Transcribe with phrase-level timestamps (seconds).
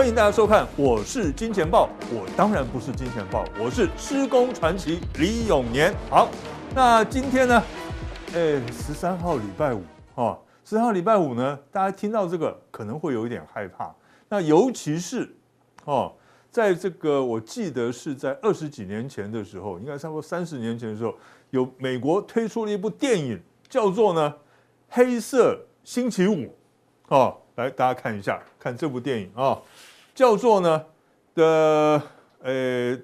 [0.00, 5.94] 欢迎大家收看，我是金钱豹，我当然不是金钱豹，我是施工传奇李永年。
[6.08, 6.30] 好，
[6.74, 7.62] 那今天呢，
[8.28, 9.82] 哎，十三号礼拜五
[10.14, 13.94] 啊，十三号礼拜五呢，大家听到这个可能会有一点害怕。
[14.30, 15.30] 那尤其是
[15.84, 16.10] 哦，
[16.50, 21.14] 在这个我记得是在二十几年前的时候，应该差不多三十年前的时候，
[21.50, 23.38] 有美国推出了一部电影，
[23.68, 24.30] 叫做呢
[24.88, 26.36] 《黑色星期五》
[27.08, 27.36] 哦。
[27.56, 29.62] 来，大家看一下，看这部电影啊、哦，
[30.20, 30.84] 叫做呢
[31.34, 32.02] 的
[32.42, 32.94] 呃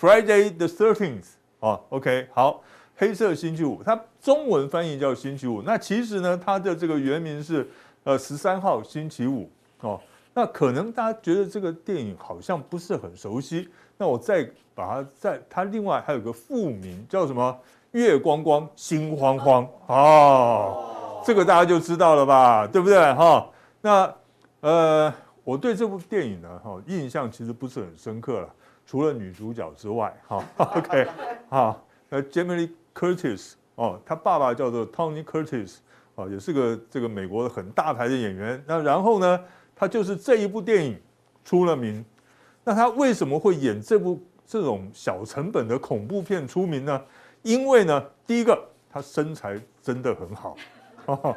[0.00, 1.26] Friday the Thirteenth
[1.60, 2.62] 啊，OK，好，
[2.96, 7.68] 黑色星期五，它中文翻译叫星期五，那其实呢，它的这个原名是
[8.04, 10.00] 呃十三号星期五哦。
[10.32, 13.68] 那可能大家觉得这个电影好像不是很熟悉，
[13.98, 17.54] 那我再把它再，它另外还有个副名叫什么？
[17.90, 23.46] 月光光，心慌慌哦，这个大家就知道了吧，对不对哈？
[23.82, 24.14] 那
[24.60, 25.12] 呃，
[25.44, 28.54] 我对这部电影呢，哈，印象其实不是很深刻了，
[28.86, 31.08] 除了女主角之外，哈， OK，
[31.48, 35.78] 哈，那 Jamie Curtis 哦，他爸爸叫做 Tony Curtis，
[36.14, 38.62] 哦，也是个这个美国的很大牌的演员。
[38.66, 39.40] 那然后呢，
[39.74, 40.96] 他就是这一部电影
[41.44, 42.04] 出了名。
[42.62, 47.02] 那他为什么会演这部这种小成本的恐怖片出名呢？
[47.42, 48.56] 因为呢，第一个
[48.88, 50.56] 他身材真的很好，
[51.06, 51.36] 哦，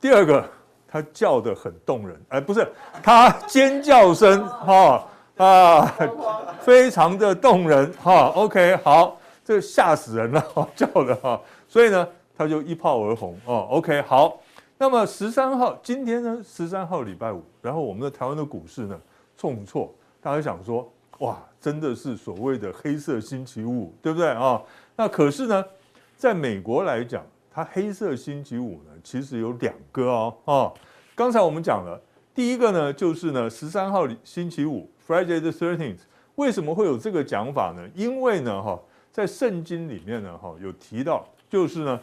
[0.00, 0.48] 第二个。
[0.92, 2.70] 他叫得很动人，哎，不是，
[3.02, 5.02] 他尖叫声哈
[5.38, 5.94] 啊，
[6.60, 8.26] 非常的动人哈。
[8.34, 11.40] OK，好，这吓死人了，叫的哈。
[11.66, 13.66] 所以呢，他就一炮而红哦。
[13.70, 14.38] OK，好，
[14.76, 19.00] 那么十三号今天呢，十三号礼拜五，然后我们的台湾的股市呢
[19.34, 19.90] 重挫，
[20.20, 20.86] 大家想说
[21.20, 24.60] 哇，真的是所谓的黑色星期五，对不对啊？
[24.94, 25.64] 那可是呢，
[26.18, 27.24] 在美国来讲。
[27.54, 30.74] 它黑色星期五呢，其实有两个哦，哦，
[31.22, 31.96] 刚才我们讲了，
[32.34, 36.00] 第一个呢就是呢十三号星期五，Friday the Thirteenth，
[36.34, 37.88] 为什么会有这个讲法呢？
[37.94, 38.76] 因为呢哈，
[39.12, 42.00] 在圣经里面呢哈有提到，就是呢，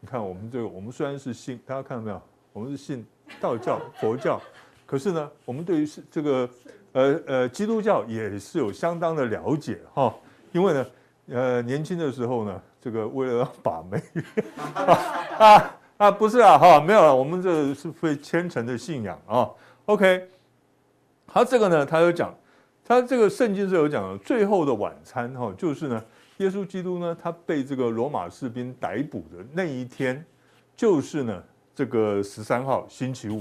[0.00, 2.18] 你看我们这个，我们虽然是信，大家看到没有？
[2.54, 3.04] 我们是信
[3.38, 4.40] 道教、佛教，
[4.86, 6.48] 可是呢，我们对于是这个
[6.92, 10.14] 呃呃基督教也是有相当的了解哈，
[10.52, 10.86] 因为呢。
[11.28, 14.02] 呃，年轻的时候呢，这个为了要把妹
[14.74, 14.98] 啊
[15.38, 19.48] 啊 啊，不是啊哈，没有了，我们这是非虔诚的信仰啊。
[19.84, 20.26] OK，
[21.28, 22.34] 他这个呢，他有讲，
[22.84, 26.04] 他这个圣经是有讲的，最后的晚餐哈，就是呢，
[26.38, 30.26] 耶稣基督呢，他被这个罗马士兵逮捕的那一天，
[30.74, 31.40] 就是呢
[31.72, 33.40] 这个十三号星期五。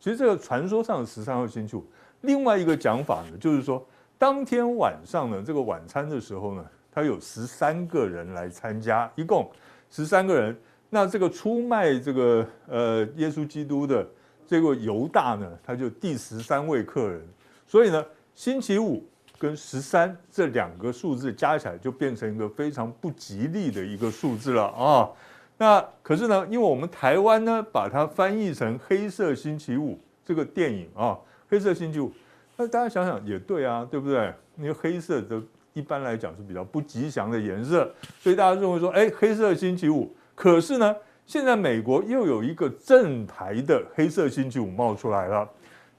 [0.00, 1.86] 其实这个传说上十三号星期五，
[2.22, 3.86] 另外一个讲法呢，就是说
[4.18, 6.66] 当天晚上呢，这个晚餐的时候呢。
[6.90, 9.48] 他有十三个人来参加，一共
[9.88, 10.58] 十三个人。
[10.90, 14.06] 那这个出卖这个呃耶稣基督的
[14.46, 17.20] 这个犹大呢，他就第十三位客人。
[17.66, 18.04] 所以呢，
[18.34, 19.04] 星期五
[19.38, 25.08] 跟十三这两个数字加起来就变成一个非常不吉利的一个数字了啊。
[25.56, 29.92] 那可是呢，因为我们台湾呢把它翻译成《黑色星期五》
[30.24, 31.12] 这个电影啊，
[31.48, 32.08] 《黑色星期五》，
[32.56, 34.32] 那大家想想也对啊，对不对？
[34.56, 35.42] 因为黑色的。
[35.74, 37.88] 一般来讲是比较不吉祥的颜色，
[38.18, 40.12] 所以大家认为说，哎，黑色星期五。
[40.38, 40.94] 可是呢，
[41.26, 45.50] 现在美国又有一个正牌的黑色星期五冒出来了。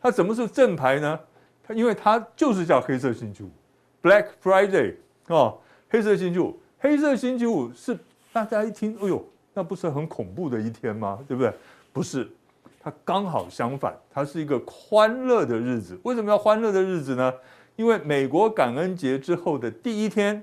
[0.02, 1.20] 它怎么是正牌呢？
[1.62, 3.50] 它因为它就是叫黑色星期五
[4.02, 4.96] ，Black Friday
[5.28, 5.58] 哦，
[5.90, 6.58] 黑色星期五。
[6.78, 8.00] 黑色星期五是
[8.32, 9.22] 大家一听，哎呦，
[9.54, 11.20] 那不是很恐怖的一天吗？
[11.28, 11.52] 对不对？
[11.92, 12.26] 不是，
[12.80, 16.00] 它刚好相反，它是一个欢乐的日子。
[16.04, 17.34] 为什么要欢乐的日子呢？
[17.76, 20.42] 因为美国感恩节之后的第一天，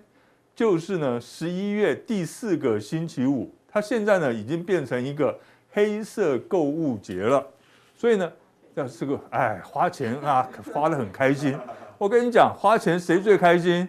[0.55, 5.38] 就是呢十一月第四个星期五，它现在呢已经变成一个
[5.70, 7.46] 黑色购物节了，
[7.94, 8.32] 所以呢，
[8.73, 11.55] 要是个哎花钱啊，花得很开心。
[11.99, 13.87] 我跟你讲，花钱谁最开心？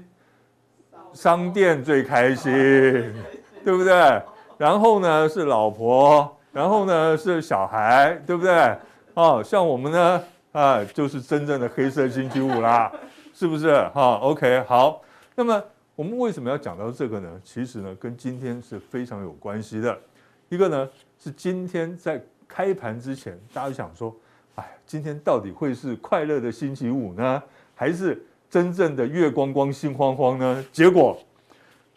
[1.14, 2.52] 商店最开心，
[3.64, 4.22] 对不对？
[4.58, 8.76] 然后呢是老婆，然后呢是小孩，对不对？
[9.14, 12.92] 哦，像我们呢啊，就是真正的黑色星期五啦。
[13.34, 15.02] 是不是哈？OK，好。
[15.34, 15.64] 那么
[15.98, 17.42] 我们为什么要讲到这个呢？
[17.44, 20.00] 其实呢，跟今天是非常有关系的。
[20.48, 24.16] 一个呢，是今天在开盘之前，大家想说，
[24.54, 27.42] 哎，今天到底会是快乐的星期五呢，
[27.74, 30.64] 还是真正的月光光心慌慌呢？
[30.72, 31.18] 结果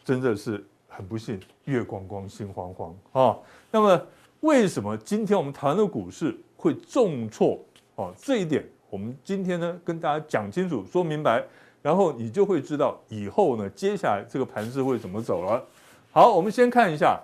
[0.03, 3.37] 真的是很不幸，月光光心慌慌啊。
[3.70, 4.03] 那么
[4.41, 7.62] 为什么今天我们台湾的股市会重挫？
[7.96, 8.64] 哦，这一点。
[8.88, 11.44] 我们今天呢，跟大家讲清楚、说明白，
[11.82, 15.65] 然后你就会知道以后呢，接下来这个盘势会怎么走了。
[16.12, 17.21] 好，我们先看一下，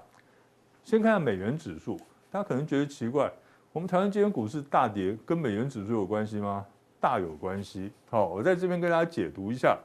[0.85, 1.97] 先看下美元指数。
[2.31, 3.31] 大家可能觉得奇怪，
[3.73, 6.64] 我们台湾今天股市大跌，跟美元指数有关系吗？
[7.00, 7.91] 大有关系。
[8.11, 9.79] 好，我在这边跟大家解读一下。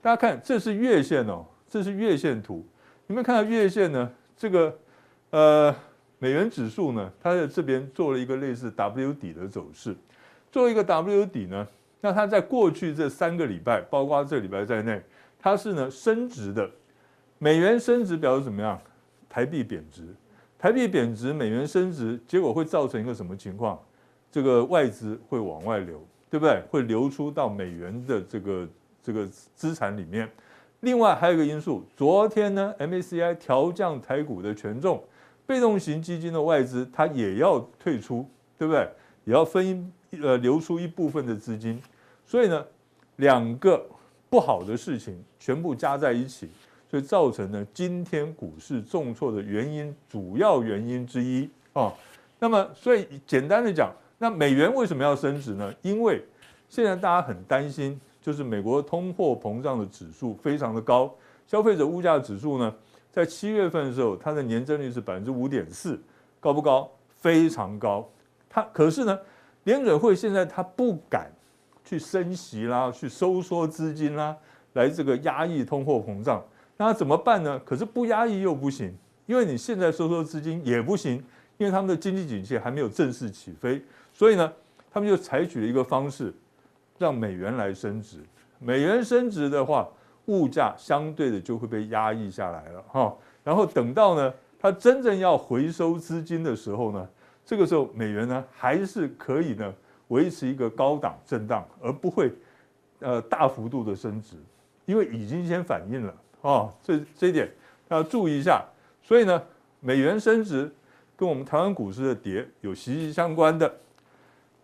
[0.00, 2.64] 大家看，这是月线哦，这是月线图。
[3.06, 4.10] 你们看到月线呢？
[4.36, 4.76] 这个
[5.30, 5.74] 呃，
[6.18, 9.96] 美元指数呢，它在这边做了一个类似 W 底的走势。
[10.50, 11.66] 做一个 W 底呢，
[12.04, 15.00] 那它在过去这三个礼拜，包括这礼拜在内，
[15.38, 16.70] 它是呢升值的。
[17.38, 18.78] 美元升值表示怎么样？
[19.26, 20.02] 台币贬值。
[20.58, 23.80] 台币贬值，美元升值，结果会造成一个什么情况？
[24.30, 25.98] 这个外资会往外流，
[26.28, 26.62] 对不对？
[26.68, 28.68] 会流出到美元的这个
[29.02, 30.30] 这个资产里面。
[30.80, 35.02] 另外还有一个因素，昨天呢，M A C I 调降台股的权重，
[35.46, 38.28] 被动型基金的外资它也要退出，
[38.58, 38.86] 对不对？
[39.24, 41.80] 也要分一呃流出一部分的资金，
[42.26, 42.64] 所以呢，
[43.16, 43.84] 两个
[44.28, 46.48] 不好的事情全部加在一起。
[46.90, 51.92] 所以造成了今天股市重挫的原因，主要原因之一啊。
[52.38, 55.74] 那么，所以简单的讲，那美元为什么要升值呢？
[55.82, 56.24] 因为
[56.68, 61.12] 现在大家很担心，就是美国通货膨胀的指数非常的高，
[61.48, 62.72] 消费者物价指数呢，
[63.10, 66.00] 在七月份的时候，它的年增率是百分之五点四，
[66.38, 66.88] 高不高？
[67.16, 68.08] 非常高。
[68.48, 69.18] 它可是呢，
[69.64, 71.28] 联准会现在它不敢
[71.84, 74.36] 去升息啦，去收缩资金啦，
[74.72, 76.42] 来这个压抑通货膨胀。
[76.76, 77.60] 那怎么办呢？
[77.64, 78.92] 可是不压抑又不行，
[79.26, 81.22] 因为你现在收缩资金也不行，
[81.58, 83.80] 因为他们的经济景气还没有正式起飞，
[84.12, 84.52] 所以呢，
[84.90, 86.34] 他们就采取了一个方式，
[86.98, 88.18] 让美元来升值。
[88.58, 89.86] 美元升值的话，
[90.26, 93.14] 物价相对的就会被压抑下来了哈。
[93.44, 97.06] 然后等到呢，它真正要回收资金的时候呢，
[97.44, 99.72] 这个时候美元呢还是可以呢
[100.14, 102.32] 维持一个高档震荡，而不会
[103.00, 104.36] 呃大幅度的升值，
[104.86, 106.14] 因为已经先反映了。
[106.42, 107.50] 哦，这这一点
[107.88, 108.64] 要注意一下。
[109.02, 109.42] 所以呢，
[109.80, 110.70] 美元升值
[111.16, 113.74] 跟我们台湾股市的跌有息息相关的。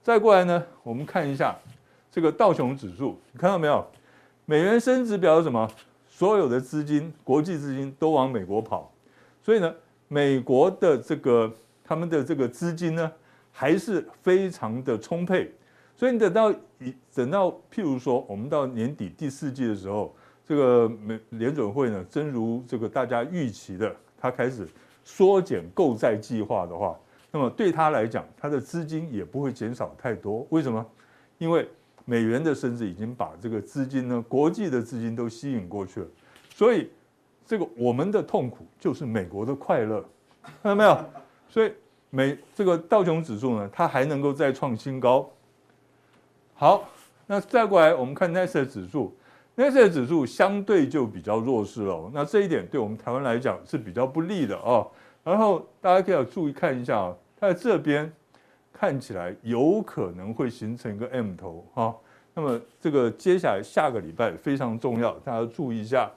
[0.03, 1.55] 再过来呢，我们看一下
[2.13, 3.85] 这个道琼指数，你看到没有？
[4.47, 5.69] 美元升值表示什么？
[6.09, 8.93] 所有的资金，国际资金都往美国跑。
[9.43, 9.75] 所以呢，
[10.09, 11.53] 美国的这个
[11.83, 13.11] 他们的这个资金呢，
[13.61, 15.53] 还是非常的充沛。
[15.95, 20.15] 所以你等到一等到譬如说，我们到年底第四季的时候。
[20.43, 24.67] 这个美联准会呢，真如这个大家预期的，它开始
[25.05, 26.99] 缩减购债计划的话，
[27.31, 30.45] 那么对他来讲，它的资金也不会减少太多。
[30.51, 30.85] 为什么？
[31.39, 31.69] 因为
[32.05, 36.07] 美元的升值已经把这个资金呢，国际的资金都吸引过去了。
[36.53, 36.91] 所以，
[37.47, 40.05] 这个我们的痛苦就是美国的快乐，
[40.43, 40.99] 看到没有？
[41.49, 41.73] 所以
[42.11, 45.31] 美这个道琼指数呢，它还能够再创新高。
[46.55, 46.89] 好，
[47.27, 49.15] 那再过来我们看纳斯达克指数。
[49.55, 54.87] 纳斯达克指数相对就比较弱势了，那这一点对我们台湾来讲是比较不利的啊。
[55.23, 58.11] 然后大家可以要注意看一下啊，它在这边
[58.73, 61.95] 看起来有可能会形成一个 M 头哈。
[62.35, 66.11] 那么这个接下来下个礼拜非常重要，大家注意一下。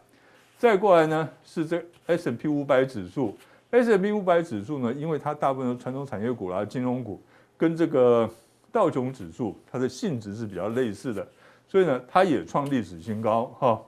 [0.57, 3.37] 再过来呢是这 S&P 五百指数
[3.73, 7.19] ，S&P 五百指数呢，因为它大部分的传统产业股啦、金融股，
[7.57, 8.29] 跟这个
[8.71, 11.27] 道琼指数它的性质是比较类似的。
[11.67, 13.81] 所以呢，它也创历史新高哈。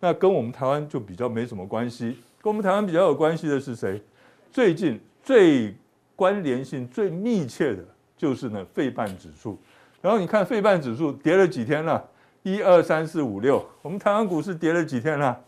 [0.00, 2.18] 那跟我们台湾就比较没什么关系。
[2.42, 4.02] 跟我们台湾比较有关系的是谁？
[4.50, 5.72] 最近最
[6.16, 7.84] 关联性最密切的
[8.16, 9.56] 就是呢，费半指数。
[10.00, 12.04] 然后你看费半指数跌了几天了？
[12.42, 13.64] 一二三四五六。
[13.82, 15.40] 我们台湾股市跌了几天了？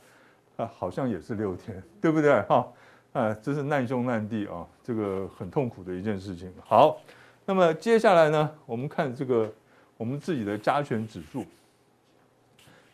[0.56, 2.40] 啊，好像也是六天，对不对？
[2.42, 2.64] 哈，
[3.14, 6.52] 啊，这是难兄难弟啊，这个很痛苦的一件事情。
[6.64, 7.00] 好，
[7.46, 9.50] 那么接下来呢，我们看这个
[9.96, 11.46] 我们自己的加权指数。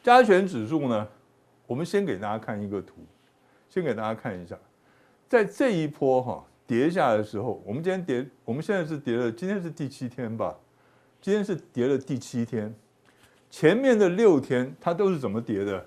[0.03, 1.09] 加权指数呢，
[1.67, 2.97] 我们先给大家看一个图，
[3.71, 4.55] 先给大家看一下，
[5.27, 10.55] 在这一波哈跌下来的时候，我们今天跌，我们现在是跌了，今天是第七天吧？
[11.23, 12.75] 今天是跌了第七天，
[13.51, 15.87] 前面的六天它都是怎么跌的？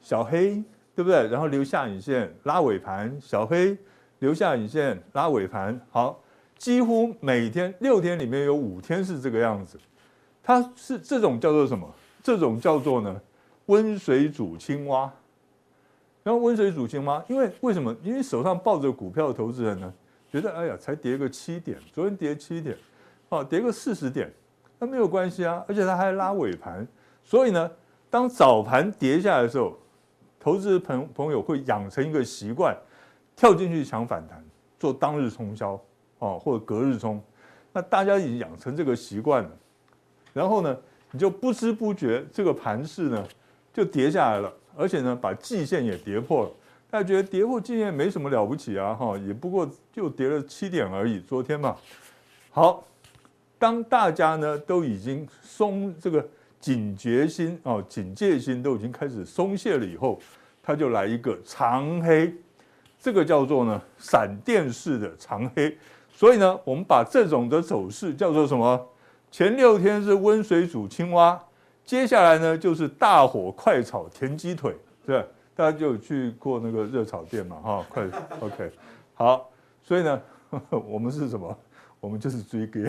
[0.00, 0.62] 小黑，
[0.94, 1.26] 对不对？
[1.28, 3.76] 然后留下影线拉尾盘，小黑
[4.18, 6.22] 留下影线拉尾盘，好，
[6.56, 9.78] 几乎每天六天里面有五天是这个样子，
[10.42, 11.92] 它是这种叫做什么？
[12.22, 13.20] 这种叫做呢，
[13.66, 15.12] 温水煮青蛙。
[16.24, 17.92] 然后温水煮青蛙，因为为什么？
[18.00, 19.92] 因为手上抱着股票的投资人呢，
[20.30, 22.76] 觉得哎呀，才跌个七点，昨天跌七点，
[23.28, 24.32] 哦，跌个四十点，
[24.78, 26.86] 那没有关系啊，而且它还拉尾盘，
[27.24, 27.68] 所以呢，
[28.08, 29.76] 当早盘跌下来的时候，
[30.42, 32.76] 投资朋朋友会养成一个习惯，
[33.36, 34.44] 跳进去抢反弹，
[34.80, 35.80] 做当日冲销，
[36.18, 37.22] 哦，或者隔日冲，
[37.72, 39.50] 那大家已经养成这个习惯了，
[40.32, 40.76] 然后呢？
[41.14, 43.28] 你就不知不觉这个盘势呢
[43.70, 46.50] 就跌下来了，而且呢把季线也跌破了。
[46.90, 51.20] 大家觉得跌破季线没什么了不起啊，哈，也不过就跌了七点而已。
[51.20, 51.76] 昨天嘛，
[52.50, 52.82] 好，
[53.58, 56.26] 当大家呢都已经松这个
[56.62, 60.18] 警觉心哦，警戒心都已经开始松懈了以后，
[60.62, 62.32] 它就来一个长黑，
[63.00, 65.76] 这个叫做呢闪电式的长黑。
[66.14, 68.88] 所以呢，我们把这种的走势叫做什么？
[69.30, 71.42] 前六天是温水煮青蛙，
[71.84, 75.26] 接下来呢就是大火快炒田鸡腿，对吧？
[75.56, 78.06] 大家就去过那个热炒店嘛，哈，快
[78.40, 78.70] ，OK，
[79.14, 79.50] 好。
[79.82, 80.22] 所以呢，
[80.70, 81.58] 我们是什么？
[81.98, 82.84] 我们就是水鸡，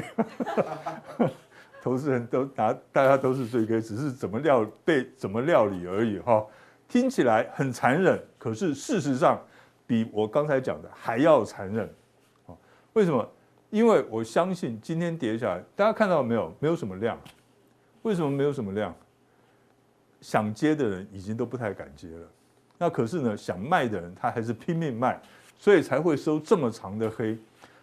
[1.83, 6.41] 投资人都拿，大家都是水鸡，只是怎么料被怎么料理而已，哈。
[6.87, 9.37] 听起来很残忍，可是事实上
[9.85, 11.93] 比我刚才讲的还要残忍。
[12.93, 13.29] 为什么？
[13.69, 16.55] 因为我相信今天跌下来，大家看到没有？
[16.57, 17.19] 没有什么量。
[18.03, 18.95] 为什么没有什么量？
[20.21, 22.27] 想接的人已经都不太敢接了。
[22.77, 25.21] 那可是呢，想卖的人他还是拼命卖，
[25.57, 27.37] 所以才会收这么长的黑。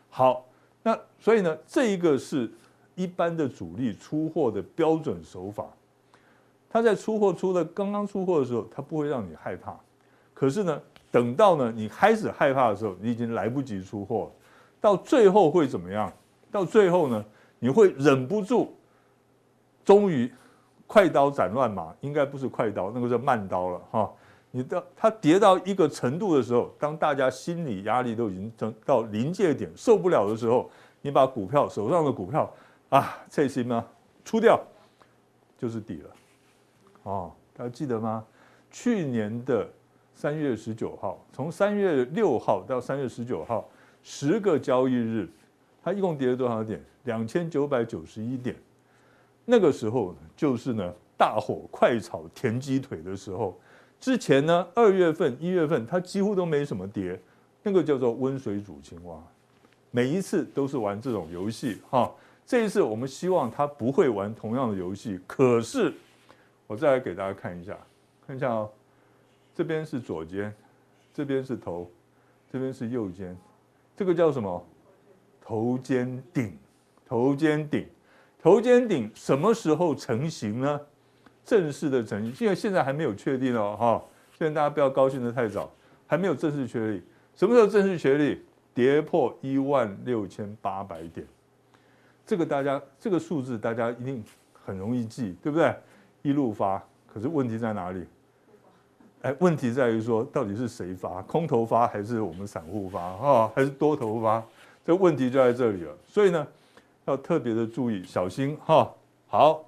[0.09, 0.47] 好，
[0.83, 2.50] 那所以呢，这一个是
[3.00, 5.64] 一般的主力出货的标准手法。
[6.69, 9.75] 他在出货出的刚刚出货的时候，他不会让你害怕。
[10.35, 10.80] 可是呢，
[11.11, 14.30] 等到呢你开始害怕的时候，你已经来不及出货了。
[14.80, 16.12] 到最后会怎么样？
[16.50, 17.25] 到最后呢，
[17.59, 18.75] 你会忍不住，
[19.85, 20.30] 终于
[20.87, 24.11] 快刀斩乱麻，应该不是快刀，那个是慢刀了哈。
[24.50, 30.71] 你到它跌到一个程度的时候，当大家心理压力都已经到临界点，受不了的时候，
[31.02, 32.52] 你把股票手上的股票
[32.90, 33.85] 啊，这些呢
[34.25, 34.61] 出掉，
[35.56, 36.11] 就是底了。
[37.04, 38.25] 哦，大家记得吗？
[38.70, 39.68] 去年的
[40.14, 43.68] 三月十九号，从三月六号到三月十九号。
[44.02, 45.28] 十个交易日，
[45.85, 46.82] 它一共跌了多少点？
[47.04, 48.56] 两千九百九十一点。
[49.44, 53.61] 那个时候就是呢，大火快炒田鸡腿的时候。
[54.00, 57.20] 之前呢，二月份、一月份它几乎都没什么跌，
[57.62, 59.23] 那个叫做温水煮青蛙。
[59.90, 62.11] 每一次都是玩这种游戏哈。
[62.50, 65.21] 这一次我们希望他不会玩同样的游戏。
[65.25, 65.95] 可是
[66.66, 67.78] 我再来给大家看一下，
[68.26, 68.69] 看一下哦，
[69.54, 70.52] 这边是左肩，
[71.14, 71.88] 这边是头，
[72.50, 73.38] 这边是右肩。
[73.97, 74.66] 这个叫什么？
[75.40, 76.59] 头肩顶，
[77.07, 77.87] 头肩顶，
[78.42, 80.80] 头肩顶什么时候成型呢？
[81.45, 84.04] 正式的成型，因为现在还没有确定哦，哈！
[84.37, 85.73] 现在大家不要高兴得太早，
[86.04, 87.00] 还没有正式确立。
[87.37, 88.42] 什么时候正式确立？
[88.75, 91.25] 跌破一万六千八百点，
[92.30, 94.22] 这个大家这个数字大家一定
[94.52, 95.75] 很容易记，对不对？
[96.22, 96.80] 一路发，
[97.12, 98.06] 可是问题在哪里？
[99.22, 101.20] 哎，问题在于说，到底是谁发？
[101.22, 103.16] 空头发还是我们散户发？
[103.16, 104.40] 哈，还是多头发？
[104.84, 105.92] 这问题就在这里了。
[106.06, 106.46] 所以呢，
[107.06, 108.88] 要特别的注意，小心哈。
[109.26, 109.64] 好，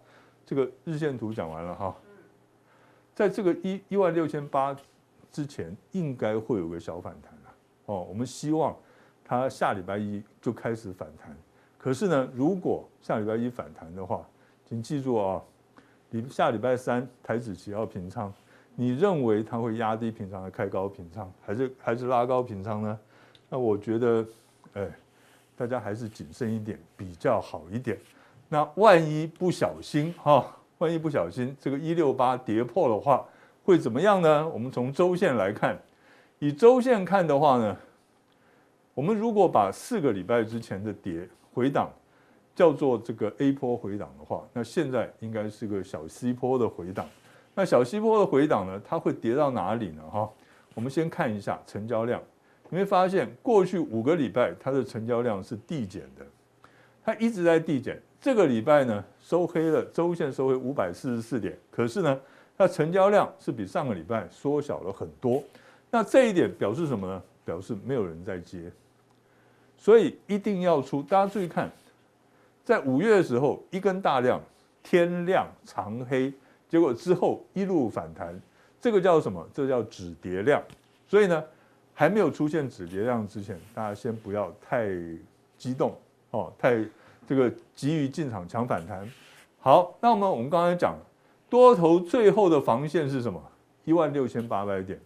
[0.47, 1.92] 这个日线图讲完了哈。
[3.12, 4.73] 在这个一一万六千八
[5.33, 7.54] 之前，应该会有个小反弹了。
[7.87, 8.73] 哦，我们希望
[9.25, 11.37] 它下礼拜一就开始反弹。
[11.83, 14.25] 可是呢，如果下礼拜一反弹的话，
[14.69, 15.43] 请记住啊，
[16.11, 18.33] 礼下礼拜三台指期要平仓。
[18.77, 22.99] 你认为它会压低平仓，还开高平仓，还是还是拉高平仓呢？
[23.51, 24.25] 那我觉得，
[24.75, 24.89] 哎，
[25.57, 27.99] 大家还是谨慎一点比较好一点。
[28.49, 33.27] 那万一不小心哈，万一不小心这个一六八跌破的话，
[33.65, 34.49] 会怎么样呢？
[34.49, 35.77] 我们从周线来看，
[36.39, 37.77] 以周线看的话呢，
[38.95, 41.90] 我们如果把四个礼拜之前的跌回档
[42.54, 47.06] 叫做这个 A 波回档的话，那现在应该是个小 C 波的回档。
[47.54, 48.80] 那小西坡的回档呢？
[48.82, 50.02] 它会跌到哪里呢？
[50.11, 50.26] 哈，
[50.75, 52.18] 我们先看一下成交量，
[52.71, 56.25] 你会发现过去五个礼拜它的成交量是递减的，
[57.04, 58.00] 它一直在递减。
[58.18, 62.18] 这个礼拜呢收黑了，周线收黑五百四十四点，可是呢
[62.56, 65.44] 它成交量是比上个礼拜缩小了很多。
[65.90, 67.23] 那这一点表示什么呢？
[67.44, 68.73] 表示没有人在接，
[69.83, 71.03] 所以一定要出。
[71.03, 71.69] 大家注意看，
[72.65, 74.41] 在五月的时候一根大量，
[74.81, 76.33] 天量长黑。
[76.69, 78.41] 结果之后一路反弹，
[78.81, 79.45] 这个叫什么？
[79.53, 80.62] 这叫止跌量。
[81.09, 81.43] 所以呢，
[81.93, 84.89] 还没有出现止跌量之前，大家先不要太
[85.59, 85.99] 激动
[86.31, 86.79] 哦，太
[87.27, 89.05] 这个急于进场抢反弹。
[89.59, 90.97] 好，那么我们刚才讲
[91.51, 93.43] 多头最后的防线是什么？
[93.85, 95.01] 一万六千八百点。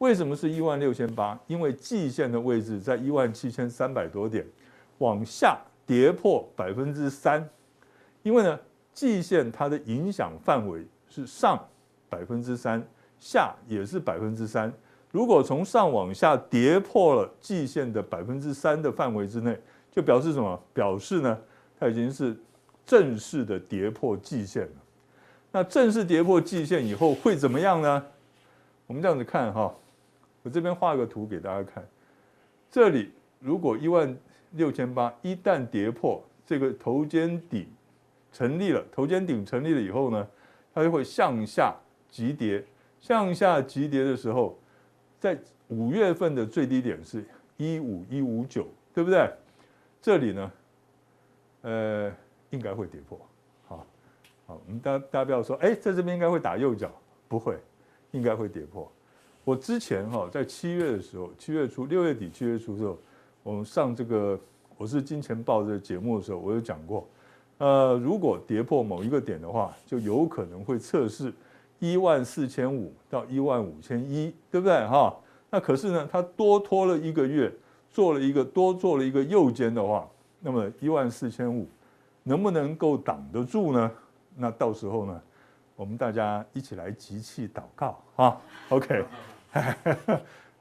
[0.00, 1.38] 为什么是一万六千八？
[1.46, 4.46] 因为季线的位置在一万七千三百多点，
[4.98, 7.48] 往下跌破百分之三。
[8.22, 8.60] 因为呢，
[8.92, 10.84] 季线它的影响范围。
[11.12, 11.58] 是上
[12.08, 12.80] 百分之三，
[13.18, 14.72] 下也是百分之三。
[15.10, 19.58] 如果从上往下跌破了季线的百分之三的范围之内，
[19.90, 20.56] 就表示什么？
[20.72, 21.36] 表示呢，
[21.80, 22.36] 它已经是
[22.86, 24.72] 正式的跌破季线了。
[25.50, 28.06] 那正式跌破季线以后会怎么样呢？
[28.86, 29.74] 我们这样子看哈，
[30.42, 31.86] 我这边画个图给大家看。
[32.70, 34.16] 这里如果一万
[34.52, 37.68] 六千八一旦跌破这个头肩底
[38.32, 40.28] 成立了，头肩顶成立了以后呢，
[40.72, 41.74] 它就会向下
[42.08, 42.64] 急跌，
[43.00, 44.58] 向下急跌的时候，
[45.18, 47.24] 在五月份的最低点是
[47.56, 49.28] 一五一五九，对不对？
[50.00, 50.52] 这里呢，
[51.62, 52.12] 呃，
[52.50, 53.20] 应该会跌破。
[53.66, 53.86] 好，
[54.46, 56.90] 好，我们大大家不要说，哎，在这边应该会打右脚，
[57.28, 57.58] 不会，
[58.12, 58.90] 应该会跌破。
[59.44, 62.98] 我之前哈在七月的时候，七月初、六月底、七月初的时候，
[63.42, 64.38] 我们上这个
[64.76, 67.08] 我是金钱报这个节目的时候，我有讲过，
[67.58, 71.32] 呃，如果跌破某一个点的话，就有可能会测试
[71.78, 75.16] 一万四千五到一万五千一，对不对哈？
[75.48, 77.52] 那可是呢，它多拖了一个月，
[77.90, 80.06] 做了一个多做了一个右肩的话，
[80.40, 81.66] 那么一万四千五
[82.22, 83.90] 能不能够挡得住呢？
[84.36, 85.20] 那到时候呢，
[85.74, 89.04] 我们大家一起来集气祷告啊，OK。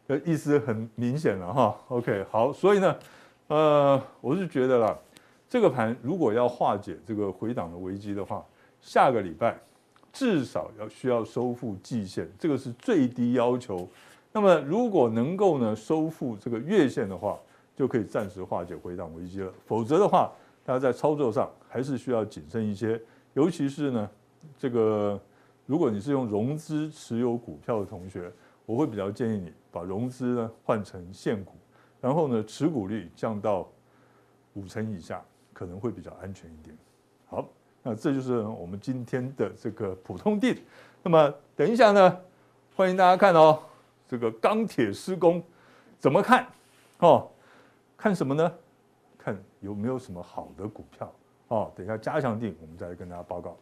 [0.07, 2.95] 的 意思很明显了哈，OK，好，所以呢，
[3.47, 4.97] 呃，我是觉得啦，
[5.47, 8.43] 这个盘如果要化解这个回档的危机的话，
[8.81, 9.55] 下个礼拜
[10.11, 13.87] 至少要需要收复季线，这个是最低要求。
[14.31, 17.37] 那么如果能够呢收复这个月线的话，
[17.75, 19.51] 就可以暂时化解回档危机了。
[19.67, 20.31] 否则的话，
[20.65, 22.99] 大家在操作上还是需要谨慎一些，
[23.35, 24.09] 尤其是呢，
[24.57, 25.19] 这个
[25.67, 28.31] 如果你是用融资持有股票的同学。
[28.69, 31.53] 我会比较建议你把融资呢换成现股，
[31.99, 33.67] 然后呢持股率降到
[34.53, 36.77] 五成以下，可能会比较安全一点。
[37.25, 37.49] 好，
[37.81, 40.55] 那这就是我们今天的这个普通錠。
[41.01, 42.21] 那么等一下呢，
[42.75, 43.59] 欢迎大家看哦，
[44.07, 45.41] 这个钢铁施工
[45.97, 46.45] 怎么看？
[46.99, 47.27] 哦，
[47.97, 48.53] 看什么呢？
[49.17, 51.11] 看有没有什么好的股票
[51.47, 51.71] 哦。
[51.75, 53.57] 等一下加强定，我们再来跟大家报告。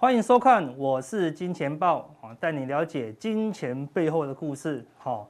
[0.00, 4.86] 欢迎收看，我是金钱豹啊，带你了解金钱背后的故事。
[4.96, 5.28] 好，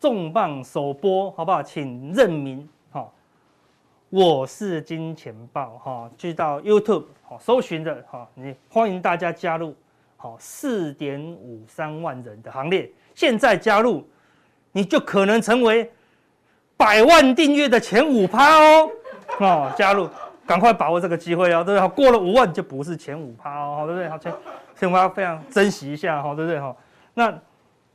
[0.00, 1.62] 重磅首播，好不好？
[1.62, 2.66] 请认明。
[2.90, 3.12] 好，
[4.08, 9.74] 我是金钱豹哈，去到 YouTube 好搜寻的哈，你欢迎大家加入
[10.16, 12.90] 好四点五三万人的行列。
[13.14, 14.02] 现在加入，
[14.72, 15.92] 你就可能成为
[16.78, 18.90] 百万订阅的前五趴哦。
[19.38, 20.08] 哦，加入。
[20.44, 21.88] 赶快把握这个机会哦，对不对？
[21.88, 24.08] 过了五万就不是前五趴哦，对不对？
[24.08, 24.32] 好，前
[24.76, 26.60] 前五趴非常珍惜一下哈，对不对？
[26.60, 26.76] 哈，
[27.14, 27.32] 那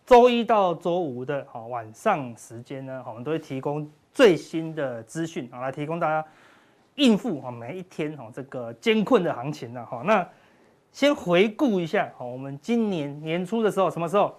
[0.06, 6.26] 周一到周五的哈晚上时间呢，我们都会提供最新的资讯啊，来提供大家
[6.96, 9.86] 应付哈每一天哈这个艰困的行情呢。
[9.86, 10.28] 哈，那
[10.94, 14.34] 先回顾一下哈，我们今年年初的时候，什么时候？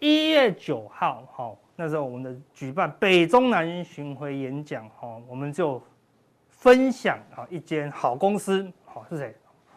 [0.00, 5.80] 一月九号，好，那时候我们的举办北中南巡回演讲，哈，我们就。
[6.60, 9.34] 分享啊，一间好公司，好是谁？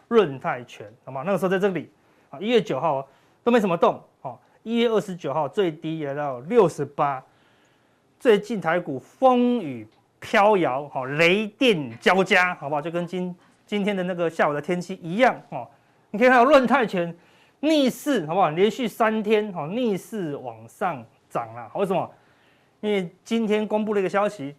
[0.08, 1.22] 润泰全，好吗？
[1.24, 1.90] 那个时候在这里
[2.28, 3.08] 啊，一月九号
[3.42, 7.24] 都没什么动，哦，一月二十九号最低也到六十八，
[8.20, 9.88] 最近台股风雨
[10.20, 12.82] 飘摇，哈，雷电交加，好不好？
[12.82, 13.34] 就跟今
[13.66, 15.66] 今天的那个下午的天气一样，哦，
[16.10, 17.16] 你可以看到润泰全
[17.60, 18.50] 逆势，好不好？
[18.50, 22.08] 连续三天，哈，逆势往上涨了，为什么？
[22.82, 24.54] 因为今天公布了一个消息。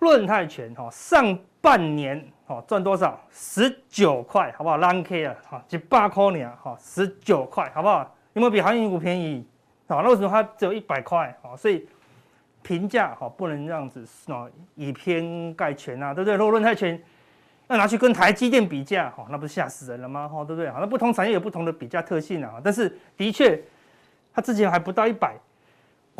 [0.00, 3.20] 润泰全哈上半年哈赚多少？
[3.30, 4.78] 十九块，好不好？
[4.78, 8.00] 蓝 K 啊，哈，几百块呢，哈，十九块，好不好？
[8.32, 9.46] 有没有比航运股便宜？
[9.86, 11.36] 啊，那为什么它只有一百块？
[11.42, 11.86] 啊，所以
[12.62, 16.34] 评价哈不能这样子啊，以偏概全啊，对不对？
[16.34, 17.00] 如果润泰全
[17.68, 20.26] 要拿去跟台积电比价，哈，那不是吓死人了吗？
[20.26, 20.70] 哈，对不对？
[20.70, 23.62] 好，那不同产业有不同的比价特性啊，但是的确，
[24.32, 25.36] 它之前还不到一百。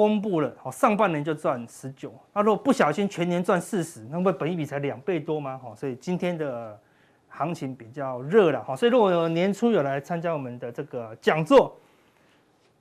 [0.00, 5.60] 公布了，好，上半年就赚十九，那如果不小心全年赚四十，那不本益比才两倍多吗？
[5.62, 6.80] 好，所以今天的
[7.28, 11.76] 行情比较热了，好，所以如果有年初有来参加我们的这个讲座，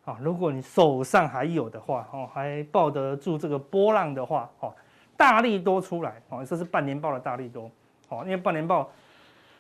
[0.05, 4.73] 啊，如果你手上还有的话，哦，还抱得住这个波浪的话，哦，
[5.17, 7.69] 大利多出来，哦，这是半年报的大利多，
[8.08, 8.89] 哦，因为半年报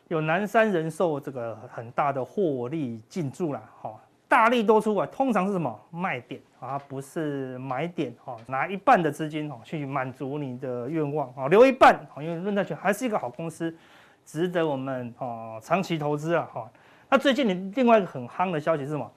[0.07, 3.99] 有南山人寿这个很大的获利进驻了，好。
[4.29, 6.79] 大力多出啊，通常是什么卖点啊？
[6.87, 8.37] 不是买点哈。
[8.45, 13.75] 拿一半的资金哈去满足你的愿望啊，留一半，因为论泰全还是一个好公司，
[14.23, 16.69] 值得我们啊长期投资啊哈。
[17.09, 19.11] 那最近你另外一个很夯的消息是什么？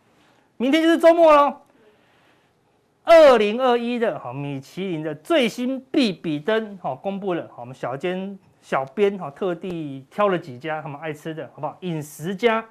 [0.57, 1.55] 明天就是周末喽。
[3.05, 11.77] 二零二一的哈米其林的最新必比登哈公布了，我们小尖小编哈特地挑了几家他们爱吃的，好不好？
[11.81, 12.65] 饮食家，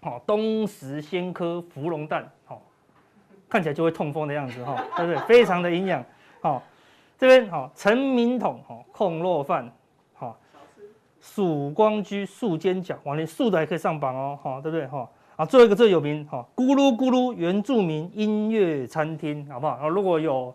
[0.00, 2.62] 好东石鲜科芙蓉蛋，好
[3.48, 5.20] 看起来就会痛风的样子哈，对不对？
[5.26, 6.04] 非常的营养，
[6.40, 6.62] 好
[7.18, 9.70] 这边好陈明统哈控肉饭，
[10.14, 10.38] 好
[11.20, 15.08] 曙光居素煎饺，哇连素的还可以上榜哦，哈对不对哈？
[15.36, 19.74] 啊最后一个最有名哈咕噜咕噜原住民音乐餐厅，好不好？
[19.74, 20.54] 啊如果有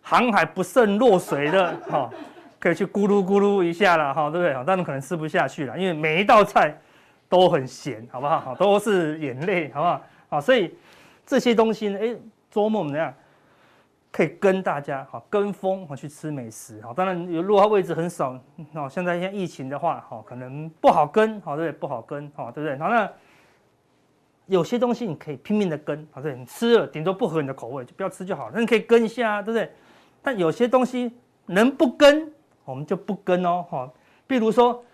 [0.00, 2.10] 航海不慎落水的哈。
[2.58, 4.52] 可以去咕噜咕噜一下了哈，对不对？
[4.66, 6.78] 当然可能吃不下去了，因为每一道菜
[7.30, 8.40] 都很咸，好不好？
[8.40, 10.02] 好，都是眼泪，好不好？
[10.28, 10.74] 好，所以
[11.24, 12.14] 这些东西呢，哎，
[12.50, 13.14] 周末我们怎样
[14.10, 16.80] 可以跟大家哈跟风哈去吃美食？
[16.82, 18.36] 好，当然如果它位置很少，
[18.72, 21.78] 那，现在像疫情的话，哈，可能不好跟，好，对不对？
[21.78, 22.76] 不好跟，好，对不对？
[22.76, 23.08] 好，那
[24.46, 28.52] 有些东西你可以拼命的跟，好，对，你吃了顶多不合你的口味，就不要吃就好了。
[28.52, 29.72] 那你可以跟一下，对不对？
[30.20, 31.12] 但有些东西
[31.46, 32.32] 能不跟？
[32.64, 33.90] 我们就不跟哦，哈，
[34.26, 34.84] 比如说，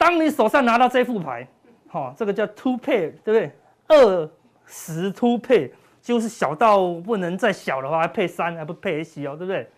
[0.00, 1.46] 当你手上拿到这副牌，
[1.90, 3.52] 哈，这个叫 two pair，对不对？
[3.86, 4.30] 二
[4.64, 9.68] 十 two pair，就是小到不能再小的话，还配三，还不配 S 哦，对不对？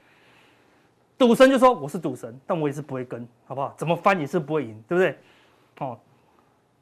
[1.19, 3.75] 赌神就说我是赌神，但我也是不会跟，好不好？
[3.77, 5.19] 怎么翻也是不会赢，对不对？
[5.81, 5.99] 哦，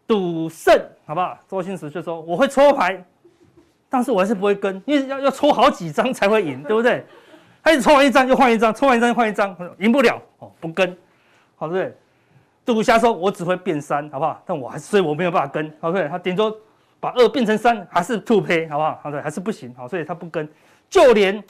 [0.06, 1.38] 赌圣，好不好？
[1.48, 3.02] 周星驰就说我会抽牌，
[3.88, 7.06] 但是我还是不会跟，因为要要抽好几张才会赢，对不对？
[7.62, 10.94] 他一抽完一张又换一张，抽完一张又换一张，赢不了哦，不跟，
[11.56, 11.96] 好对不对？
[12.64, 14.40] 赌侠说，我只会变三，好不好？
[14.46, 16.08] 但我还是，所以我没有办法跟，，OK？
[16.08, 16.54] 他顶多
[17.00, 19.00] 把二变成三，还是 two pay，好不好？
[19.02, 20.48] 好对，还是不行，好，所以他不跟。
[20.88, 21.42] 就连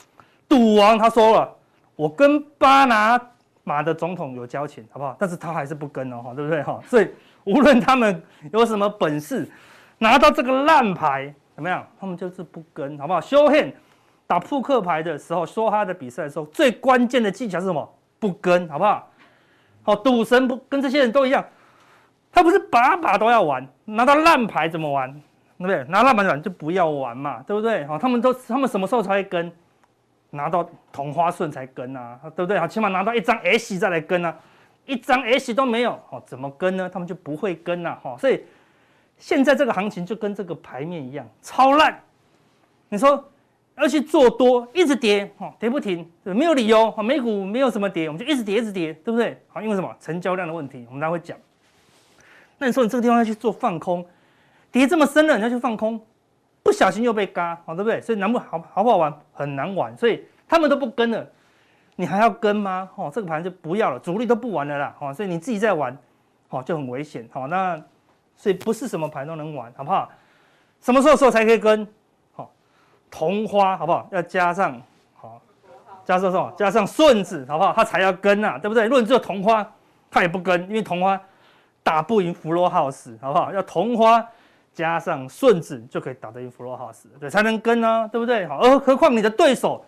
[0.47, 1.55] 赌王他说了，
[1.95, 3.19] 我跟巴拿
[3.63, 5.15] 马的总统有交情，好不好？
[5.19, 6.63] 但是他还是不跟哦，对不对？
[6.63, 7.07] 哈，所以
[7.43, 8.21] 无论他们
[8.53, 9.47] 有什么本事，
[9.97, 13.21] 拿到这个烂牌怎么样，他们就是不跟，好不好？
[13.21, 13.73] 修宪。
[14.27, 17.93] 打扑克牌的时候，说他的比赛的时候，最关键的技巧是什么？
[18.17, 19.10] 不跟，好不好？
[19.83, 21.45] 好，赌神不跟这些人都一样，
[22.31, 25.11] 他不是把把都要玩，拿到烂牌怎么玩？
[25.13, 25.21] 对
[25.57, 25.83] 不对？
[25.89, 27.85] 拿烂牌玩就不要玩嘛，对不对？
[27.85, 29.51] 好，他们都他们什么时候才会跟？
[30.33, 32.57] 拿到同花顺才跟啊，对不对？
[32.57, 34.33] 好，起码拿到一张 S 再来跟啊，
[34.85, 36.89] 一张 S 都没有，哦，怎么跟呢？
[36.89, 38.41] 他们就不会跟啊，哈，所以
[39.17, 41.99] 现在这个行情就跟这个牌面一样，超烂。
[42.87, 43.21] 你说？
[43.77, 49.41] 要去做多，一直跌，哈，跌不停，没有理由，美股没有什么跌，我们就一直跌，一直跌，对不对？
[49.47, 49.95] 好，因为什么？
[49.99, 51.37] 成交量的问题，我们待会讲。
[52.57, 54.05] 那你说你这个地方要去做放空，
[54.71, 55.99] 跌这么深了，你要去放空，
[56.61, 57.99] 不小心又被嘎，好，对不对？
[58.01, 59.11] 所以难不好好不好玩？
[59.33, 61.27] 很难玩，所以他们都不跟了，
[61.95, 62.87] 你还要跟吗？
[62.95, 65.97] 哦，这个盘就不要了，主力都不玩了啦，哦，所以你自己在玩，
[66.49, 67.81] 哦，就很危险，好，那
[68.35, 70.11] 所以不是什么盘都能玩，好不好？
[70.81, 71.87] 什么时候时候才可以跟？
[73.11, 74.07] 同花好不好？
[74.11, 74.81] 要加上
[75.13, 75.39] 好，
[76.05, 76.51] 加上什么？
[76.57, 77.73] 加上顺子好不好？
[77.73, 78.85] 他才要跟呐，对不对？
[78.85, 79.69] 如果你只有同花，
[80.09, 81.21] 他也不跟，因为同花
[81.83, 83.51] 打不赢 Full House，好不好？
[83.51, 84.25] 要同花
[84.73, 88.47] 加上顺子就可以打得赢 Full House，对，才能跟啊，对不对？
[88.47, 89.85] 好，而何况你的对手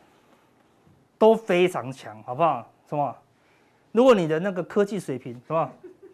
[1.17, 2.67] 都非常强，好不好？
[2.89, 3.15] 什么？
[3.93, 5.69] 如果你的那个科技水平什么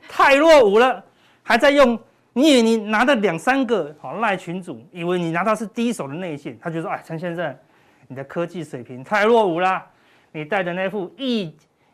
[0.07, 1.03] 太落伍了，
[1.41, 1.99] 还在用。
[2.33, 7.55] 你以为你拿到两三个好赖群主，以为你拿到是第一手的内线，他就说：“哎，陈先生，
[8.07, 9.85] 你的科技水平太落伍啦。
[10.31, 11.53] 你戴的那副易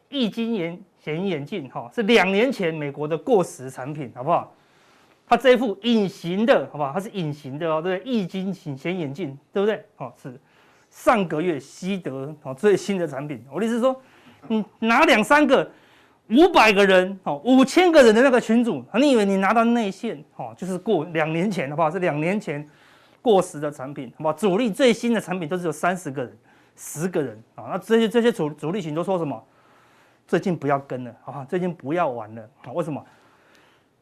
[0.10, 4.54] 易晶眼显眼镜，哈，是两年前美国的过时产品，好不好？
[5.26, 6.92] 它这副隐形的，好不好？
[6.94, 8.12] 它是隐形的哦，对不对？
[8.14, 9.84] 液晶显显眼镜，对不对？
[9.98, 10.38] 哦，是
[10.90, 13.44] 上个月西德哦最新的产品。
[13.50, 14.00] 我的意思是说，
[14.50, 15.68] 你拿两三个。”
[16.30, 21.92] 五百个人，哦，五千个人的那个群组，你以为你拿到内线，哦，就是过两年前，好不好？
[21.92, 22.68] 是两年前
[23.22, 24.34] 过时的产品，好不好？
[24.34, 26.38] 主力最新的产品都是有三十个人、
[26.76, 29.40] 十个人，啊，那这些这些主主力群都说什么？
[30.28, 31.46] 最近不要跟了，好不好？
[31.46, 33.04] 最近不要玩了，啊，为什么？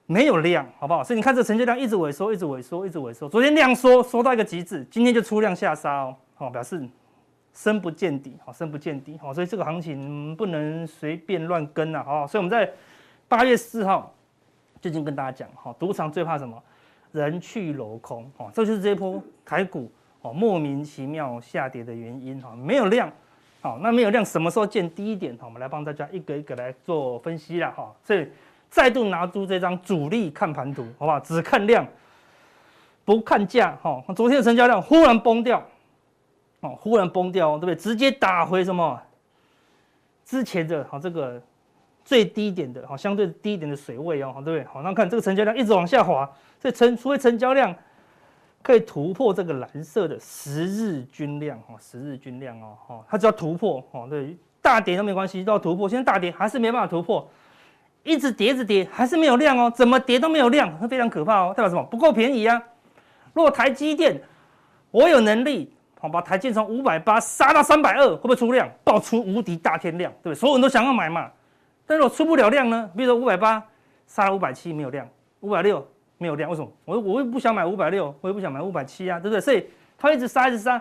[0.05, 1.03] 没有量，好不好？
[1.03, 3.27] 所以你看这成交量一直萎缩，一直萎缩，一直萎缩。
[3.27, 6.87] 昨天量缩缩到一个极致，今天就出量下杀哦，好，表示。
[7.53, 12.69] 深不见底，好，深不见底，好，所以这个行情不能随便乱跟呐，好，所以我们在
[13.27, 14.11] 八月四号
[14.81, 16.61] 最近跟大家讲，好，赌场最怕什么？
[17.11, 23.07] 人去楼空，哦，这就是这一波台股哦莫名其妙下跌的原因，哈，没有量，
[23.61, 25.37] 好，那没有量什么时候见低点？
[25.39, 28.27] 好，我们来帮大家一个一个来做分析了，哈，所以
[28.67, 31.19] 再度拿出这张主力看盘图，好不好？
[31.19, 31.85] 只看量，
[33.05, 35.63] 不看价，哈，昨天的成交量忽然崩掉。
[36.63, 37.75] 哦，忽然崩掉，哦对不对？
[37.75, 38.99] 直接打回什么
[40.25, 41.41] 之前的好这个
[42.05, 44.63] 最低点的，好相对低一点的水位哦，对不对？
[44.63, 46.25] 好，那看这个成交量一直往下滑，
[46.61, 47.75] 所以成除非成交量
[48.61, 55.89] 可以突破这个蓝色的十日均量，哈，十日均量哦，哈，它只要突破，哦，对，大跌都没关系，都要突破。
[55.89, 57.29] 现在大跌还是没办法突破，
[58.03, 61.83] 一直跌，一直跌，还是没有量哦，怎么跌都没有量，非常可怕哦，代表什么？
[61.83, 62.63] 不够便宜啊！
[63.33, 64.21] 如果台积电，
[64.91, 65.72] 我有能力，
[66.03, 68.69] 好把台积从五百八杀到三百二，会不会出量？
[68.83, 70.35] 爆出无敌大天量，对不对？
[70.35, 71.31] 所有人都想要买嘛。
[71.87, 73.63] 但是我出不了量呢，比如说五百八
[74.05, 75.07] 杀五百七没有量，
[75.39, 75.87] 五百六
[76.17, 76.69] 没有量，为什么？
[76.83, 79.39] 我我又不想买五百六，我也不想买五百七啊，对不对？
[79.39, 79.65] 所以
[79.97, 80.77] 它一直杀，一直杀。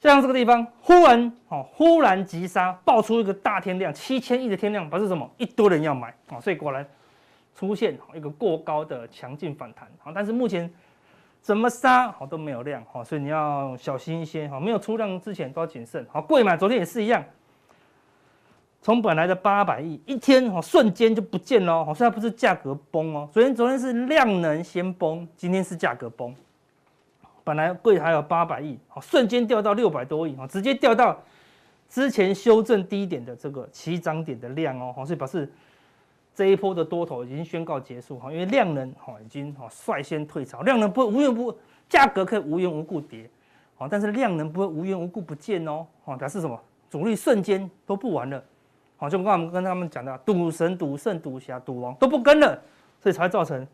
[0.00, 5.30] 就像这个地方，忽然哦，忽然急杀，爆出一个大天量，七千亿的天量，表示什么？
[5.36, 6.86] 一堆人要买啊，所以果然
[7.54, 10.10] 出现一个过高的强劲反弹啊。
[10.14, 10.72] 但是目前
[11.44, 14.58] 怎么杀好都没有量哈，所以你要小心一些哈。
[14.58, 16.02] 没有出量之前都要谨慎。
[16.10, 17.22] 好，贵买昨天也是一样，
[18.80, 21.84] 从本来的八百亿一天哦，瞬间就不见了。
[21.84, 26.34] 好，虽然不是价格崩哦，昨天昨天是量能先崩，今天是价格崩。
[27.44, 31.14] 本来贵还有八百亿，好，瞬间掉到六百多亿，直接掉到
[31.90, 35.52] 之前修正低点的这个起涨点的量哦，好，所以表示
[36.34, 41.56] 这一波的多头已经宣告结束哈，因为量能哈已经哈率先退潮，量能不会无缘无
[41.88, 43.30] 价格可以无缘无故跌，
[43.76, 46.60] 好，但是量能不会无缘无故不见哦，好，表示什么？
[46.90, 48.42] 主力瞬间都不玩了，
[48.96, 52.60] 好，就刚刚我们跟他们讲的赌神、赌圣、赌侠、赌王都不跟了，
[53.00, 53.66] 所以才会造成。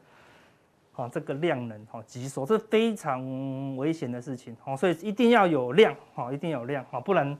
[0.93, 7.39] 好，这个量能哈急缩，这是非常危险的事情，好，所以一定要有量，哈，一定要有量，哈，不然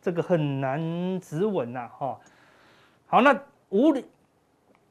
[0.00, 0.80] 这个很难
[1.20, 2.18] 止稳呐，哈。
[3.06, 4.04] 好，那无理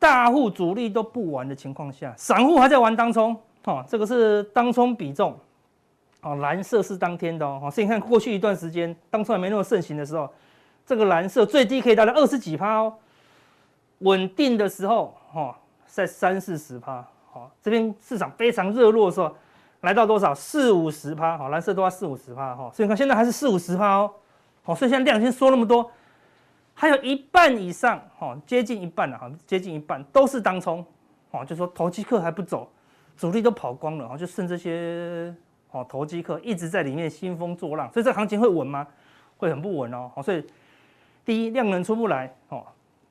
[0.01, 5.37] 大户主力都不玩的情况下，散户还在玩当冲，哈，这个是当冲比重，
[6.21, 10.27] 哦，蓝色是当天的哦，所以你看过去一段时间当冲还没那么盛行的时候，
[10.87, 12.91] 这个蓝色最低可以达到二十几趴哦，
[13.99, 17.05] 稳定的时候，哈，在三四十趴。
[17.31, 19.31] 好，这边市场非常热络的时候，
[19.81, 20.33] 来到多少？
[20.33, 24.11] 四五十趴，好，蓝色都要四五十趴，哈，所以你看现在还是四五十趴哦，
[24.63, 25.89] 好，所以现在量先缩那么多，
[26.81, 30.83] 还有一半以上，哈，接近一半了，哈，接近一半都是当冲，
[31.29, 32.67] 哦，就说投机客还不走，
[33.15, 35.31] 主力都跑光了，哈，就剩这些，
[35.69, 38.87] 哦，投机客一直在里面兴风作浪，所以这行情会稳吗？
[39.37, 40.43] 会很不稳哦，好，所以
[41.23, 42.65] 第一量能出不来，哦。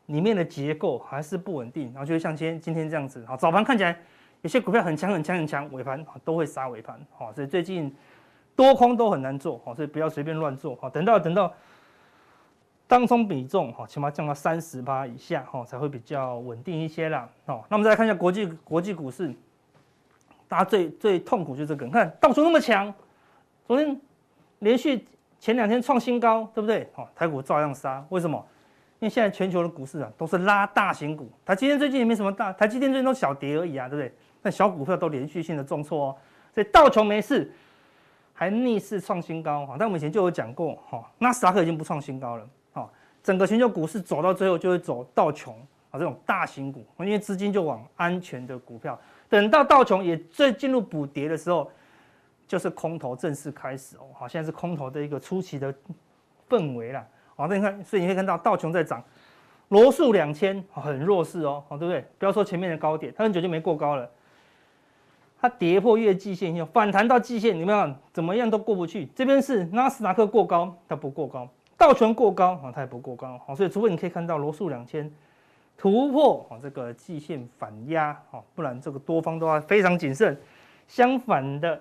[0.06, 3.96] 里面的结构还是不稳定，然后就会像今天今天这样子，好，早盘看起来
[4.42, 7.94] 有些股票很强很强很强，尾盘都会杀尾盘，好，所以最近
[8.56, 11.54] 多空都很难做，好，所以不要随便乱做，好，等到等到
[12.90, 19.32] 当中比重，好，起码降到三十八以下，好，才会比较稳定一些啦，好，那我们再来看一下国际国际股市，
[20.48, 22.92] 大家最最痛苦就是这个，你看道琼那么强，
[23.64, 24.00] 昨天
[24.58, 25.06] 连续
[25.38, 26.88] 前两天创新高，对不对？
[26.92, 28.44] 好，台股照样杀，为什么？
[28.98, 31.30] 因为现在全球的股市啊，都是拉大型股。
[31.46, 34.12] 台积电最近也没什么大，台积电最近都小跌而已啊，对不对？
[34.42, 36.16] 但小股票都连续性的重挫哦。
[36.52, 37.52] 所以道琼没事，
[38.34, 39.76] 还逆势创新高哈。
[39.78, 42.44] 但我们以前就有讲过哈，纳斯达克已经不创新高了。
[43.22, 45.54] 整个全球股市走到最后就会走道琼
[45.90, 48.98] 啊这种大型股，因为资金就往安全的股票。
[49.28, 51.70] 等到道琼也最进入补跌的时候，
[52.48, 54.02] 就是空头正式开始哦。
[54.12, 55.72] 好，现在是空头的一个初期的
[56.48, 57.06] 氛围啦。
[57.36, 59.02] 好，那你看，所以你可以看到道琼在涨，
[59.68, 62.04] 罗素两千很弱势哦，好，对不对？
[62.18, 64.10] 不要说前面的高点，它很久就没过高了，
[65.40, 69.06] 它跌破月季线以后反弹到季线，你们看怎么样都过不去。
[69.14, 71.46] 这边是纳斯达克过高，它不过高；
[71.80, 73.40] 道琼过高啊，它也不过高。
[73.46, 75.10] 好，所以除非你可以看到罗素两千
[75.78, 80.38] 突破啊这个季线反压，好，不然这个多方都要非常谨慎。
[80.86, 81.80] 相反的。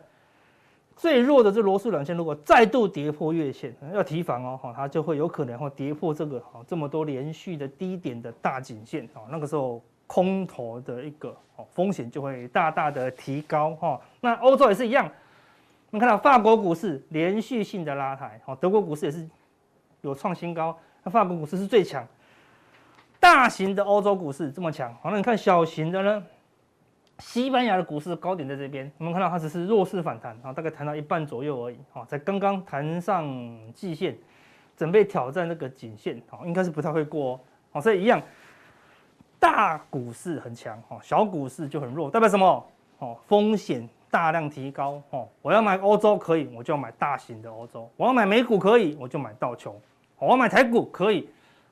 [0.95, 14.01] 最弱的这罗素两千，如果再度跌破月线，要提防哦，哈，它就会有可能会跌破这个哈这么多连续的低点的大颈线啊，那个时候空头的一个哦风险就会大大的提高哈。
[14.19, 15.05] 那欧洲也是一样，
[15.91, 19.25] 我们看到法国股市连续性的拉抬，好，德国股市也是
[20.01, 22.07] 有创新高，那法国股市是最强，
[23.19, 26.23] 大型的欧洲股市这么强，好，那你看小型的呢？
[27.19, 33.27] 西班牙的股市高点在这边，我们看到它只是弱势反弹，啊，大概弹到一半左右而已，啊，才刚刚弹上
[33.73, 34.17] 季线，
[34.77, 37.37] 准备挑战那个颈线，啊，应该是不太会过，
[37.73, 38.21] 哦，所以一样，
[39.37, 42.65] 大股市很强，哈，小股市就很弱，代表什么？
[42.99, 49.73] 哦，风险大量提高，哦，我要买欧洲可以，我就要买大型的欧洲；我要买美股可以，我就买道琼；
[50.19, 51.27] 我要买台股可以，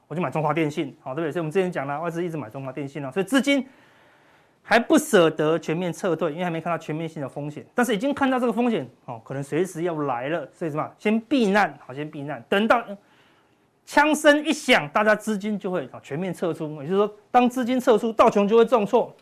[0.07, 1.31] 我就买中华电信，好，对不对？
[1.31, 3.67] 所以我们之前讲了，外资一直买中华电信了，所以资金。
[4.69, 10.91] 还不舍得全面撤退，因为还没看到全面性的风险，但是已经看到这个风险哦，可能随时要来了，所以什么？
[10.97, 12.83] 先避难，好，先避难，等到
[13.85, 16.67] 枪声一响，大家资金就会全面撤出。
[16.83, 19.15] 也就是说，当资金撤出，道琼就会重挫，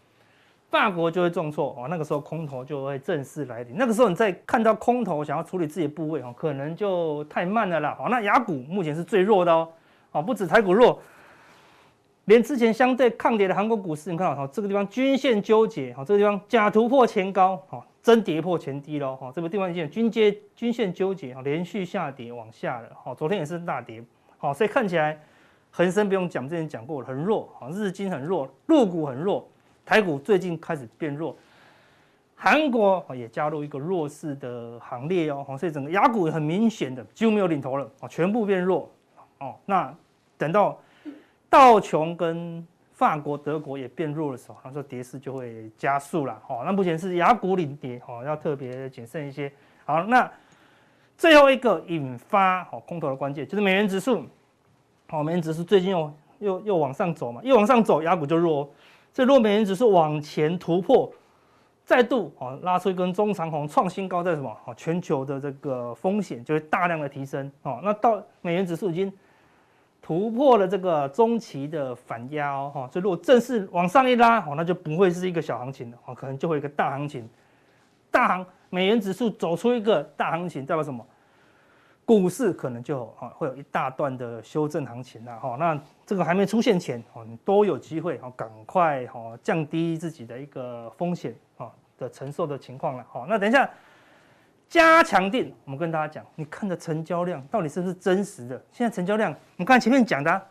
[0.69, 3.75] 法国就会重挫哦，那个时候空头就会正式来临。
[3.77, 7.95] 那个时候你再看到空头想要处理自己的部位哦，可能就太慢了啦。
[7.97, 9.69] 好，那雅股目前是最弱的哦，
[10.11, 10.99] 哦，不止台股弱。
[12.25, 24.03] 连之前相对抗跌的韩国股市，你看哦这个地方均线纠结，好，这个地方假突破前高，好，真跌破前低喽，好，这个地方线均接均线纠结，好，连续下跌往下了，好，昨天也是大跌，
[24.39, 25.21] 好，所以看起来
[25.69, 29.47] 恒生不用讲，之前讲过了，很弱，好，日经很弱，陆股很弱，
[29.85, 31.35] 台股最近开始变弱，
[32.35, 38.91] 韩国也加入一个弱势的行列哦，好，所以整个亚股很明显的几乎没有领头了，啊，全部变弱，
[39.39, 39.93] 哦，那
[40.37, 40.77] 等到。
[41.47, 46.37] 道琼跟法国、德国也变弱的时候，他说跌势就会加速了。
[46.49, 49.49] 哦，那目前是亚股领跌，哦，要特别谨慎一些。
[49.85, 50.29] 好，那
[51.17, 54.25] 最后一个引发好空头的关键就是美元指数。
[55.07, 58.69] 好，美元指数最近又又又往上走嘛，一往上走，亚股就弱。
[59.15, 61.09] 这弱美元指数往前突破，
[61.85, 64.53] 再度好拉出一根中长红，创新高，在什么？
[64.65, 67.49] 好，全球的这个风险就会大量的提升。
[67.63, 69.09] 哦，那到美元指数已经。
[70.01, 77.27] 突破了这个中期的反压哦，哈，所以如果正式往上一拉，哦，那就不会是一个小行情了，哦，可能就会一个大行情。
[78.11, 81.03] 大行美元指数走出一个大行情，代表什么？
[82.05, 85.55] 股市可能就啊会有一大段的修正行情了，哈。
[85.59, 93.69] 那这个还没出现前，哦，你都有机会，哦，赶快，哦，降低自己的一个风险，啊的承受的情况了，好，那等一下。
[94.67, 98.59] 加强錠，我们跟大家讲，你看的成交量到底是不是真实的？
[98.71, 100.43] 现在成交量，我们看前面讲的、啊，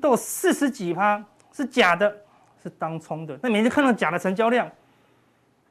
[0.00, 2.10] 都有四十几趴是假的，
[2.62, 3.38] 是当冲的。
[3.42, 4.66] 那每天看到假的成交量，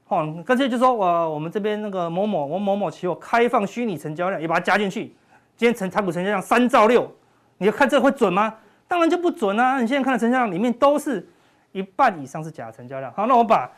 [0.08, 5.14] 哦，干脆就说我我们这边那个某某我某某期货开放虚拟成交量，也把它加进去。
[5.56, 7.12] 今天成台股成交量三兆六，
[7.58, 8.54] 你要看这个会准吗？
[8.88, 9.82] 当然就不准啊！
[9.82, 11.28] 你现在看的成交量里面都是
[11.72, 13.12] 一半以上是假成交量。
[13.14, 13.70] 好，那我把。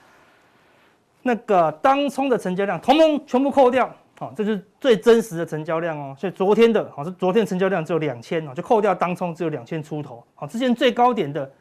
[1.22, 6.15] 那个当冲的成交量，统统全部扣掉，好，这就是最真实的成交量哦。
[6.18, 11.52] 所以昨天的，好是昨天成交量只有两千哦，就扣掉当冲只有两千出头，好，之前最高点的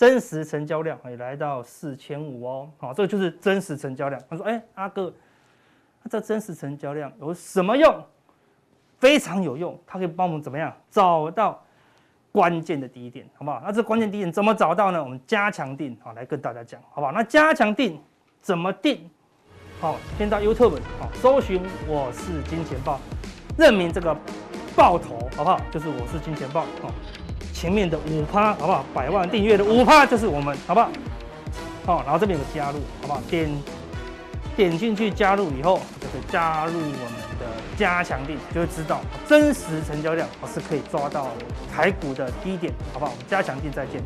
[0.00, 4.18] 真实成交量也来到四千五哦，好，这个就是真实成交量。
[4.30, 5.12] 他说，哎，阿哥，
[6.08, 8.02] 这真实成交量有什么用？
[8.98, 11.62] 非常有用，它可以帮我们怎么样找到
[12.32, 13.60] 关键的低点，好不好？
[13.62, 15.04] 那这关键低点怎么找到呢？
[15.04, 17.12] 我们加强定，好，来跟大家讲，好不好？
[17.12, 18.00] 那加强定。
[18.40, 19.06] 怎么定？
[19.82, 22.98] 好，先到 YouTube 好，搜寻我是金钱豹，
[23.58, 24.16] 认明这个
[24.74, 25.60] 爆头好不好？
[25.70, 26.90] 就是我是金钱豹好，
[27.60, 28.82] 前面的五趴好不好？
[28.94, 30.88] 百万订阅的五趴就是我们好不好？
[31.84, 33.20] 好，然后这边有个加入好不好？
[33.28, 33.50] 点
[34.56, 37.44] 点进去加入以后，就可以加入我们的
[37.76, 41.28] 加强定，就会知道真实成交量我是可以抓到
[41.70, 43.10] 台股的低点，好不好？
[43.10, 44.02] 我们加强定再见。